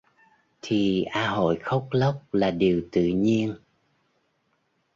[0.61, 3.55] Thì a hội khóc lóc là điều tự nhiên